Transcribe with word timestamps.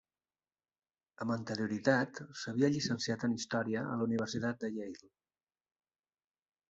Amb 1.25 1.33
anterioritat 1.35 2.21
s'havia 2.43 2.71
llicenciat 2.77 3.27
en 3.29 3.37
Història 3.37 3.87
a 3.91 4.01
la 4.01 4.09
Universitat 4.09 4.67
Yale. 4.79 5.13